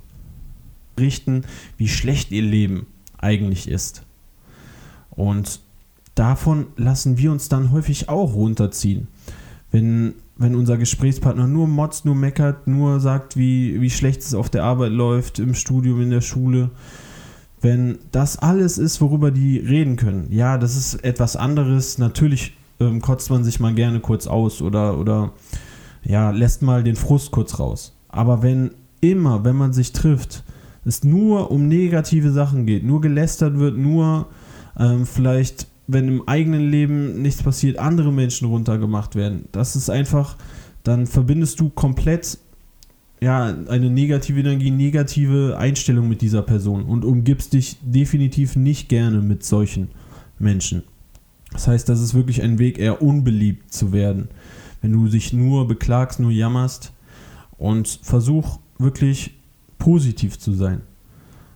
Richten, 1.00 1.44
wie 1.78 1.88
schlecht 1.88 2.32
ihr 2.32 2.42
Leben 2.42 2.88
eigentlich 3.18 3.68
ist. 3.68 4.04
Und 5.12 5.60
davon 6.16 6.68
lassen 6.76 7.18
wir 7.20 7.32
uns 7.32 7.50
dann 7.50 7.72
häufig 7.72 8.10
auch 8.10 8.34
runterziehen. 8.34 9.08
Wenn 9.72 10.16
wenn 10.36 10.56
unser 10.56 10.78
Gesprächspartner 10.78 11.48
nur 11.48 11.68
motzt, 11.68 12.06
nur 12.06 12.16
meckert, 12.16 12.68
nur 12.68 13.00
sagt, 13.00 13.38
wie, 13.38 13.80
wie 13.82 13.90
schlecht 13.90 14.22
es 14.22 14.34
auf 14.34 14.50
der 14.50 14.64
Arbeit 14.64 14.92
läuft, 14.92 15.40
im 15.40 15.54
Studium, 15.54 16.02
in 16.02 16.10
der 16.10 16.22
Schule, 16.22 16.72
wenn 17.62 18.00
das 18.12 18.38
alles 18.38 18.78
ist, 18.78 19.00
worüber 19.00 19.32
die 19.32 19.58
reden 19.58 19.96
können, 19.96 20.28
ja, 20.32 20.58
das 20.58 20.76
ist 20.76 21.04
etwas 21.04 21.36
anderes. 21.36 21.98
Natürlich 21.98 22.54
ähm, 22.80 23.02
kotzt 23.02 23.30
man 23.30 23.44
sich 23.44 23.60
mal 23.60 23.74
gerne 23.74 24.00
kurz 24.00 24.28
aus 24.28 24.62
oder, 24.62 24.98
oder 24.98 25.32
ja, 26.04 26.32
lässt 26.32 26.62
mal 26.62 26.84
den 26.84 26.96
Frust 26.96 27.32
kurz 27.32 27.60
raus. 27.60 27.98
Aber 28.10 28.44
wenn 28.44 28.72
immer, 29.02 29.44
wenn 29.44 29.56
man 29.56 29.74
sich 29.74 29.92
trifft, 29.92 30.44
es 30.86 31.04
nur 31.04 31.52
um 31.52 31.68
negative 31.68 32.32
Sachen 32.32 32.66
geht, 32.66 32.84
nur 32.84 33.02
gelästert 33.02 33.58
wird, 33.58 33.78
nur 33.78 34.28
ähm, 34.78 35.06
vielleicht 35.06 35.68
wenn 35.88 36.08
im 36.08 36.28
eigenen 36.28 36.70
Leben 36.70 37.22
nichts 37.22 37.44
passiert, 37.44 37.78
andere 37.78 38.12
Menschen 38.12 38.48
runtergemacht 38.48 39.16
werden. 39.16 39.46
Das 39.52 39.76
ist 39.76 39.90
einfach, 39.90 40.38
dann 40.84 41.08
verbindest 41.08 41.60
du 41.60 41.70
komplett 41.70 42.38
ja, 43.22 43.56
eine 43.68 43.90
negative 43.90 44.40
Energie, 44.40 44.72
negative 44.72 45.58
Einstellung 45.58 46.10
mit 46.10 46.22
dieser 46.22 46.42
Person 46.42 46.84
und 46.84 47.06
umgibst 47.06 47.54
dich 47.54 47.78
definitiv 47.82 48.56
nicht 48.56 48.90
gerne 48.90 49.22
mit 49.22 49.44
solchen 49.44 49.90
Menschen. 50.40 50.84
Das 51.52 51.68
heißt, 51.68 51.88
das 51.88 52.02
ist 52.02 52.14
wirklich 52.14 52.42
ein 52.42 52.60
Weg, 52.60 52.80
eher 52.80 53.02
unbeliebt 53.02 53.74
zu 53.74 53.94
werden. 53.94 54.28
Wenn 54.84 54.92
du 54.92 55.08
dich 55.08 55.32
nur 55.32 55.66
beklagst, 55.66 56.20
nur 56.20 56.30
jammerst 56.30 56.92
und 57.58 58.02
versuch 58.04 58.60
wirklich 58.78 59.34
positiv 59.80 60.38
zu 60.38 60.52
sein. 60.52 60.82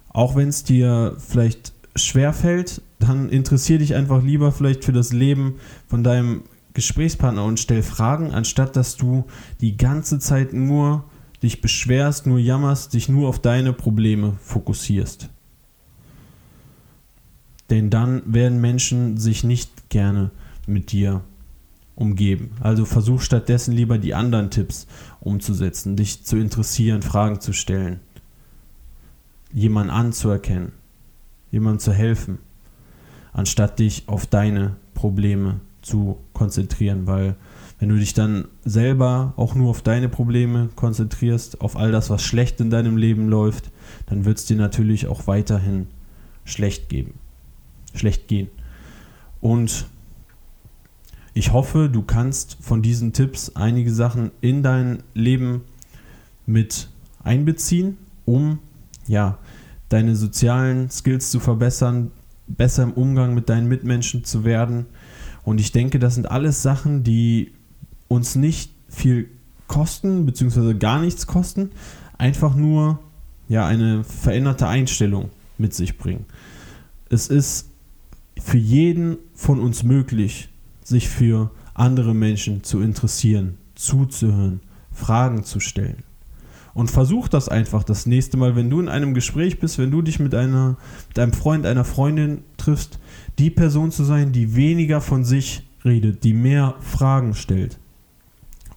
Auch 0.07 0.38
wenn 0.38 0.48
es 0.48 0.63
dir 0.63 1.17
vielleicht 1.19 1.74
schwerfällt, 1.96 2.81
dann 3.00 3.27
interessier 3.27 3.79
dich 3.79 3.96
einfach 3.96 4.24
lieber 4.24 4.53
vielleicht 4.53 4.86
für 4.86 4.93
das 4.93 5.12
Leben 5.12 5.55
von 5.88 6.05
deinem 6.05 6.43
Gesprächspartner 6.74 7.43
und 7.43 7.60
stell 7.60 7.84
Fragen, 7.84 8.31
anstatt 8.31 8.77
dass 8.77 8.96
du 8.96 9.25
die 9.60 9.75
ganze 9.75 10.19
Zeit 10.19 10.53
nur 10.53 11.03
dich 11.43 11.60
beschwerst, 11.60 12.27
nur 12.27 12.39
jammerst, 12.39 12.93
dich 12.93 13.10
nur 13.10 13.27
auf 13.27 13.39
deine 13.39 13.74
Probleme 13.74 14.38
fokussierst. 14.41 15.29
Denn 17.69 17.89
dann 17.89 18.22
werden 18.25 18.62
Menschen 18.62 19.17
sich 19.17 19.43
nicht 19.43 19.89
gerne 19.89 20.31
mit 20.65 20.93
dir 20.93 21.24
umgeben. 21.97 22.51
Also 22.61 22.85
versuch 22.85 23.19
stattdessen 23.19 23.73
lieber 23.73 23.97
die 23.97 24.13
anderen 24.13 24.51
Tipps 24.51 24.87
umzusetzen, 25.19 25.97
dich 25.97 26.23
zu 26.23 26.37
interessieren, 26.37 27.01
Fragen 27.01 27.41
zu 27.41 27.51
stellen, 27.51 27.99
jemanden 29.51 29.91
anzuerkennen 29.91 30.71
jemandem 31.51 31.79
zu 31.79 31.93
helfen, 31.93 32.39
anstatt 33.33 33.79
dich 33.79 34.03
auf 34.07 34.25
deine 34.25 34.75
Probleme 34.93 35.59
zu 35.81 36.17
konzentrieren, 36.33 37.07
weil 37.07 37.35
wenn 37.79 37.89
du 37.89 37.95
dich 37.95 38.13
dann 38.13 38.47
selber 38.65 39.33
auch 39.37 39.53
nur 39.53 39.69
auf 39.69 39.83
deine 39.83 40.09
Probleme 40.09 40.69
konzentrierst, 40.75 41.61
auf 41.61 41.77
all 41.77 41.91
das, 41.91 42.09
was 42.09 42.23
schlecht 42.23 42.59
in 42.59 42.71
deinem 42.71 42.97
Leben 42.97 43.29
läuft, 43.29 43.71
dann 44.07 44.25
wird 44.25 44.39
es 44.39 44.45
dir 44.45 44.57
natürlich 44.57 45.07
auch 45.07 45.27
weiterhin 45.27 45.87
schlecht 46.43 46.89
geben, 46.89 47.13
schlecht 47.93 48.27
gehen. 48.27 48.49
Und 49.41 49.85
ich 51.38 51.53
hoffe, 51.53 51.88
du 51.88 52.01
kannst 52.01 52.58
von 52.62 52.82
diesen 52.82 53.13
Tipps 53.13 53.51
einige 53.53 53.94
Sachen 53.94 54.32
in 54.41 54.63
dein 54.63 55.03
Leben 55.13 55.62
mit 56.48 56.89
einbeziehen, 57.24 57.98
um 58.25 58.58
ja 59.06 59.38
deine 59.88 60.15
sozialen 60.15 60.89
Skills 60.89 61.29
zu 61.29 61.39
verbessern, 61.39 62.10
besser 62.48 62.82
im 62.82 62.94
Umgang 62.94 63.36
mit 63.36 63.50
deinen 63.50 63.67
Mitmenschen 63.67 64.24
zu 64.24 64.46
werden. 64.46 64.88
Und 65.44 65.60
ich 65.60 65.72
denke, 65.72 66.00
das 66.00 66.15
sind 66.15 66.32
alles 66.32 66.63
Sachen, 66.63 67.03
die 67.03 67.53
uns 68.08 68.36
nicht 68.36 68.72
viel 68.89 69.29
kosten, 69.67 70.25
beziehungsweise 70.25 70.75
gar 70.75 71.00
nichts 71.00 71.27
kosten, 71.27 71.70
einfach 72.17 72.56
nur 72.56 73.00
ja, 73.48 73.67
eine 73.67 74.03
veränderte 74.03 74.67
Einstellung 74.67 75.29
mit 75.60 75.75
sich 75.75 76.00
bringen. 76.00 76.25
Es 77.10 77.27
ist 77.27 77.70
für 78.41 78.58
jeden 78.58 79.17
von 79.36 79.60
uns 79.60 79.84
möglich, 79.84 80.50
sich 80.88 81.10
für 81.10 81.51
andere 81.74 82.15
Menschen 82.15 82.63
zu 82.63 82.79
interessieren, 82.79 83.58
zuzuhören, 83.75 84.62
Fragen 84.91 85.44
zu 85.44 85.60
stellen. 85.60 86.03
Und 86.74 86.89
versuch 86.91 87.27
das 87.27 87.50
einfach 87.50 87.84
das 87.84 88.06
nächste 88.06 88.38
Mal, 88.38 88.56
wenn 88.56 88.70
du 88.70 88.79
in 88.79 88.88
einem 88.88 89.13
Gespräch 89.13 89.60
bist, 89.60 89.79
wenn 89.79 89.91
du 89.91 90.01
dich 90.01 90.20
mit, 90.20 90.34
einer, 90.34 90.77
mit 91.10 91.20
einem 91.20 91.34
Freund, 91.34 91.65
einer 91.65 91.84
Freundin 91.84 92.44
triffst, 92.56 93.00
die 93.38 93.50
Person 93.50 93.91
zu 93.91 94.06
sein, 94.06 94.32
die 94.32 94.56
weniger 94.56 95.01
von 95.01 95.25
sich 95.25 95.67
redet, 95.84 96.24
die 96.24 96.34
mehr 96.34 96.75
Fragen 96.79 97.34
stellt. 97.34 97.79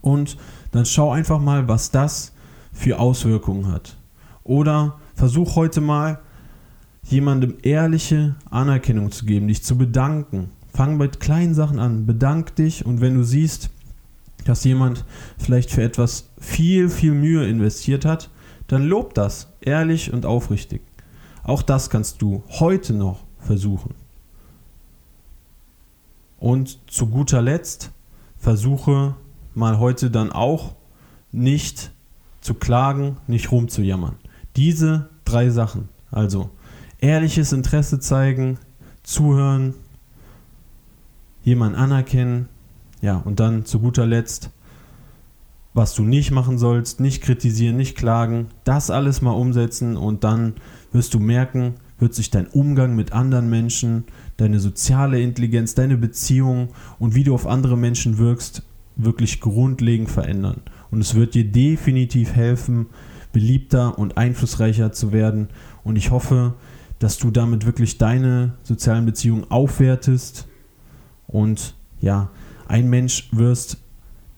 Und 0.00 0.36
dann 0.72 0.86
schau 0.86 1.12
einfach 1.12 1.40
mal, 1.40 1.68
was 1.68 1.92
das 1.92 2.32
für 2.72 2.98
Auswirkungen 2.98 3.68
hat. 3.68 3.96
Oder 4.42 4.98
versuch 5.14 5.54
heute 5.54 5.80
mal 5.80 6.20
jemandem 7.04 7.54
ehrliche 7.62 8.34
Anerkennung 8.50 9.12
zu 9.12 9.26
geben, 9.26 9.46
dich 9.46 9.62
zu 9.62 9.78
bedanken. 9.78 10.50
Fang 10.72 10.96
mit 10.96 11.20
kleinen 11.20 11.54
Sachen 11.54 11.78
an, 11.78 12.06
bedank 12.06 12.54
dich 12.56 12.86
und 12.86 13.00
wenn 13.00 13.14
du 13.14 13.24
siehst, 13.24 13.70
dass 14.44 14.64
jemand 14.64 15.04
vielleicht 15.38 15.70
für 15.70 15.82
etwas 15.82 16.30
viel, 16.40 16.88
viel 16.88 17.12
Mühe 17.12 17.46
investiert 17.46 18.04
hat, 18.04 18.30
dann 18.68 18.86
lob 18.86 19.14
das 19.14 19.48
ehrlich 19.60 20.12
und 20.12 20.26
aufrichtig. 20.26 20.82
Auch 21.42 21.62
das 21.62 21.90
kannst 21.90 22.22
du 22.22 22.42
heute 22.48 22.92
noch 22.92 23.24
versuchen. 23.38 23.94
Und 26.38 26.78
zu 26.90 27.08
guter 27.08 27.42
Letzt 27.42 27.90
versuche 28.38 29.16
mal 29.54 29.78
heute 29.78 30.10
dann 30.10 30.32
auch 30.32 30.74
nicht 31.32 31.92
zu 32.40 32.54
klagen, 32.54 33.18
nicht 33.26 33.52
rumzujammern. 33.52 34.16
Diese 34.56 35.10
drei 35.24 35.50
Sachen, 35.50 35.88
also 36.10 36.50
ehrliches 36.98 37.52
Interesse 37.52 38.00
zeigen, 38.00 38.58
zuhören, 39.02 39.74
jemanden 41.42 41.78
anerkennen, 41.78 42.48
ja, 43.00 43.16
und 43.16 43.40
dann 43.40 43.64
zu 43.64 43.80
guter 43.80 44.06
Letzt, 44.06 44.50
was 45.72 45.94
du 45.94 46.02
nicht 46.02 46.30
machen 46.30 46.58
sollst, 46.58 47.00
nicht 47.00 47.22
kritisieren, 47.22 47.76
nicht 47.76 47.96
klagen, 47.96 48.48
das 48.64 48.90
alles 48.90 49.22
mal 49.22 49.30
umsetzen 49.30 49.96
und 49.96 50.24
dann 50.24 50.54
wirst 50.92 51.14
du 51.14 51.20
merken, 51.20 51.74
wird 51.98 52.14
sich 52.14 52.30
dein 52.30 52.48
Umgang 52.48 52.96
mit 52.96 53.12
anderen 53.12 53.48
Menschen, 53.48 54.04
deine 54.36 54.58
soziale 54.58 55.20
Intelligenz, 55.20 55.74
deine 55.74 55.96
Beziehung 55.96 56.68
und 56.98 57.14
wie 57.14 57.24
du 57.24 57.34
auf 57.34 57.46
andere 57.46 57.76
Menschen 57.76 58.18
wirkst, 58.18 58.62
wirklich 58.96 59.40
grundlegend 59.40 60.10
verändern. 60.10 60.62
Und 60.90 61.00
es 61.00 61.14
wird 61.14 61.34
dir 61.34 61.44
definitiv 61.44 62.32
helfen, 62.34 62.86
beliebter 63.32 63.98
und 63.98 64.16
einflussreicher 64.16 64.92
zu 64.92 65.12
werden. 65.12 65.48
Und 65.84 65.96
ich 65.96 66.10
hoffe, 66.10 66.54
dass 66.98 67.18
du 67.18 67.30
damit 67.30 67.64
wirklich 67.64 67.98
deine 67.98 68.54
sozialen 68.62 69.06
Beziehungen 69.06 69.50
aufwertest 69.50 70.48
und 71.30 71.74
ja, 72.00 72.30
ein 72.68 72.88
Mensch 72.88 73.28
wirst, 73.32 73.78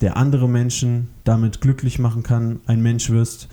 der 0.00 0.16
andere 0.16 0.48
Menschen 0.48 1.08
damit 1.24 1.60
glücklich 1.60 1.98
machen 1.98 2.22
kann, 2.22 2.60
ein 2.66 2.82
Mensch 2.82 3.10
wirst, 3.10 3.48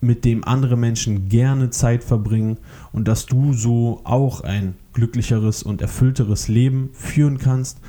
mit 0.00 0.24
dem 0.24 0.44
andere 0.44 0.76
Menschen 0.76 1.28
gerne 1.28 1.70
Zeit 1.70 2.02
verbringen 2.02 2.58
und 2.92 3.06
dass 3.06 3.26
du 3.26 3.52
so 3.52 4.00
auch 4.04 4.40
ein 4.40 4.74
glücklicheres 4.92 5.62
und 5.62 5.80
erfüllteres 5.80 6.48
Leben 6.48 6.90
führen 6.92 7.38
kannst, 7.38 7.80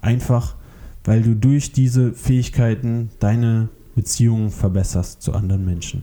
einfach 0.00 0.54
weil 1.04 1.22
du 1.22 1.34
durch 1.34 1.72
diese 1.72 2.12
Fähigkeiten 2.12 3.10
deine 3.18 3.68
Beziehungen 3.94 4.50
verbesserst 4.50 5.22
zu 5.22 5.32
anderen 5.32 5.64
Menschen. 5.64 6.02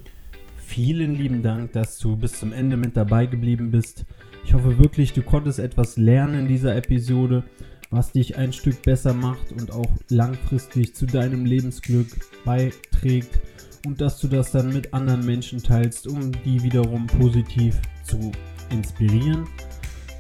Vielen 0.58 1.16
lieben 1.16 1.42
Dank, 1.42 1.72
dass 1.74 1.98
du 2.00 2.16
bis 2.16 2.34
zum 2.40 2.52
Ende 2.52 2.78
mit 2.78 2.98
dabei 2.98 3.26
geblieben 3.26 3.72
bist. 3.72 4.06
Ich 4.46 4.54
hoffe 4.54 4.78
wirklich, 4.78 5.14
du 5.14 5.22
konntest 5.22 5.60
etwas 5.60 5.98
lernen 5.98 6.42
in 6.42 6.48
dieser 6.48 6.76
Episode, 6.76 7.44
was 7.92 8.12
dich 8.12 8.38
ein 8.38 8.54
Stück 8.54 8.82
besser 8.82 9.14
macht 9.14 9.52
und 9.52 9.72
auch 9.72 9.92
langfristig 10.10 10.96
zu 10.96 11.06
deinem 11.06 11.46
Lebensglück 11.46 12.08
beiträgt 12.46 13.40
und 13.86 14.02
dass 14.02 14.20
du 14.20 14.28
das 14.28 14.52
dann 14.52 14.74
mit 14.74 14.94
anderen 14.94 15.26
Menschen 15.26 15.64
teilst, 15.64 16.08
um 16.08 16.32
die 16.44 16.62
wiederum 16.64 17.08
positiv 17.08 17.80
zu 18.04 18.32
inspirieren. 18.70 19.48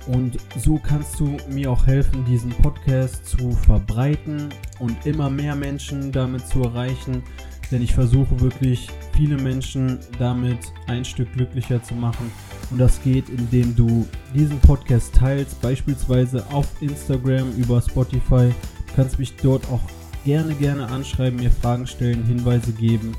Und 0.07 0.38
so 0.57 0.79
kannst 0.79 1.19
du 1.19 1.38
mir 1.49 1.69
auch 1.69 1.85
helfen, 1.85 2.25
diesen 2.25 2.49
Podcast 2.49 3.27
zu 3.27 3.51
verbreiten 3.51 4.49
und 4.79 5.05
immer 5.05 5.29
mehr 5.29 5.55
Menschen 5.55 6.11
damit 6.11 6.47
zu 6.47 6.63
erreichen. 6.63 7.21
Denn 7.71 7.81
ich 7.81 7.93
versuche 7.93 8.39
wirklich 8.39 8.88
viele 9.15 9.38
Menschen 9.38 9.99
damit 10.17 10.57
ein 10.88 11.05
Stück 11.05 11.31
glücklicher 11.33 11.83
zu 11.83 11.93
machen. 11.93 12.31
Und 12.71 12.79
das 12.79 13.01
geht, 13.03 13.29
indem 13.29 13.75
du 13.75 14.07
diesen 14.33 14.59
Podcast 14.59 15.13
teilst, 15.13 15.61
beispielsweise 15.61 16.45
auf 16.51 16.67
Instagram, 16.81 17.51
über 17.57 17.81
Spotify. 17.81 18.50
Du 18.87 18.94
kannst 18.96 19.20
mich 19.20 19.35
dort 19.35 19.70
auch 19.72 19.81
gerne, 20.25 20.53
gerne 20.55 20.87
anschreiben, 20.87 21.39
mir 21.39 21.51
Fragen 21.51 21.87
stellen, 21.87 22.24
Hinweise 22.25 22.72
geben. 22.72 23.13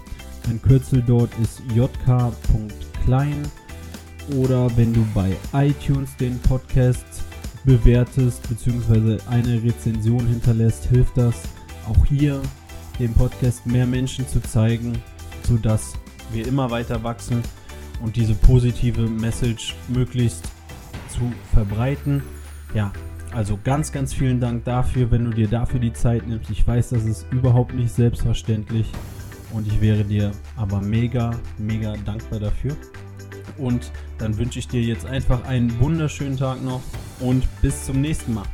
Mein 0.47 0.61
Kürzel 0.63 1.03
dort 1.07 1.31
ist 1.43 1.63
jk.klein 1.75 3.43
oder 4.37 4.75
wenn 4.77 4.93
du 4.93 5.05
bei 5.15 5.33
iTunes 5.53 6.17
den 6.17 6.39
Podcast 6.41 7.05
bewertest 7.65 8.49
bzw. 8.49 9.19
eine 9.29 9.63
Rezension 9.63 10.27
hinterlässt, 10.27 10.87
hilft 10.87 11.17
das 11.17 11.35
auch 11.89 12.07
hier 12.07 12.41
dem 13.01 13.15
Podcast 13.15 13.67
mehr 13.67 13.87
Menschen 13.87 14.29
zu 14.29 14.41
zeigen, 14.41 14.93
sodass 15.43 15.95
wir 16.33 16.47
immer 16.47 16.71
weiter 16.71 17.03
wachsen 17.03 17.43
und 18.03 18.15
diese 18.15 18.35
positive 18.35 19.09
Message 19.09 19.75
möglichst 19.89 20.45
zu 21.09 21.33
verbreiten. 21.53 22.23
Ja, 22.75 22.93
also 23.33 23.59
ganz, 23.65 23.91
ganz 23.91 24.13
vielen 24.13 24.39
Dank 24.39 24.65
dafür, 24.65 25.11
wenn 25.11 25.25
du 25.25 25.31
dir 25.31 25.49
dafür 25.49 25.81
die 25.81 25.93
Zeit 25.93 26.29
nimmst. 26.29 26.51
Ich 26.51 26.67
weiß, 26.67 26.91
das 26.91 27.05
ist 27.05 27.27
überhaupt 27.31 27.75
nicht 27.75 27.93
selbstverständlich 27.93 28.87
und 29.53 29.67
ich 29.67 29.81
wäre 29.81 30.05
dir 30.05 30.33
aber 30.57 30.81
mega, 30.81 31.31
mega 31.59 31.95
dankbar 32.05 32.39
dafür. 32.39 32.77
Und 33.57 33.91
dann 34.19 34.37
wünsche 34.37 34.59
ich 34.59 34.69
dir 34.69 34.83
jetzt 34.83 35.07
einfach 35.07 35.45
einen 35.45 35.79
wunderschönen 35.81 36.37
Tag 36.37 36.63
noch 36.63 36.83
und 37.19 37.45
bis 37.63 37.87
zum 37.87 38.01
nächsten 38.01 38.35
Mal. 38.35 38.47